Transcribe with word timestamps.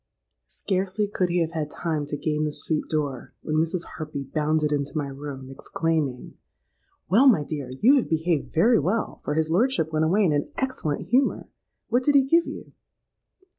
"Scarcely 0.47 1.07
could 1.07 1.29
he 1.29 1.41
have 1.41 1.51
had 1.51 1.69
time 1.69 2.07
to 2.07 2.17
gain 2.17 2.43
the 2.43 2.51
street 2.51 2.85
door, 2.89 3.35
when 3.43 3.57
Mrs. 3.57 3.83
Harpy 3.97 4.23
bounded 4.23 4.71
into 4.71 4.97
my 4.97 5.05
room, 5.05 5.47
exclaiming, 5.51 6.33
'Well, 7.07 7.27
my 7.27 7.43
dear, 7.43 7.69
you 7.81 7.97
have 7.97 8.09
behaved 8.09 8.51
very 8.51 8.79
well, 8.79 9.21
for 9.23 9.35
his 9.35 9.51
lordship 9.51 9.93
went 9.93 10.05
away 10.05 10.23
in 10.25 10.31
an 10.33 10.49
excellent 10.57 11.09
humour. 11.09 11.49
What 11.89 12.01
did 12.01 12.15
he 12.15 12.23
give 12.25 12.47
you?' 12.47 12.71